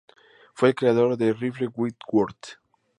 Fue 0.55 0.69
el 0.69 0.73
creador 0.73 1.15
del 1.15 1.37
rifle 1.37 1.67
Whitworth. 1.67 2.57